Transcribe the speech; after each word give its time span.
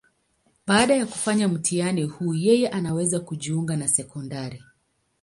Baada 0.67 0.95
ya 0.95 1.05
kufanya 1.05 1.47
mtihani 1.47 2.03
huu, 2.03 2.33
yeye 2.33 2.69
anaweza 2.69 3.19
kujiunga 3.19 3.75
na 3.77 3.87
sekondari. 3.87 4.63